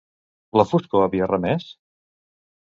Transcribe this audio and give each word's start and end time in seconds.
La 0.59 0.65
foscor 0.69 1.05
havia 1.09 1.29
remès? 1.35 1.71